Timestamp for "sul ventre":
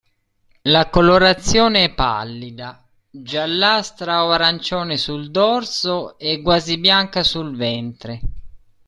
7.23-8.21